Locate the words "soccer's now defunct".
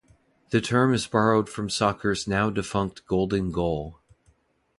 1.69-3.05